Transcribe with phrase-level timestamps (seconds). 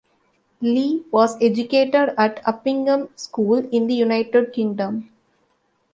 [0.63, 5.11] Li was educated at Uppingham School in the United Kingdom.